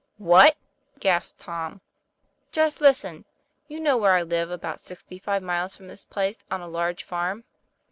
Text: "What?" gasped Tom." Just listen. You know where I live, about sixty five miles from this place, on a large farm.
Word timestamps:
"What?" 0.33 0.57
gasped 0.99 1.37
Tom." 1.39 1.79
Just 2.51 2.81
listen. 2.81 3.23
You 3.67 3.79
know 3.79 3.97
where 3.97 4.13
I 4.13 4.23
live, 4.23 4.49
about 4.49 4.79
sixty 4.79 5.19
five 5.19 5.43
miles 5.43 5.75
from 5.75 5.89
this 5.89 6.05
place, 6.05 6.39
on 6.49 6.59
a 6.59 6.67
large 6.67 7.03
farm. 7.03 7.43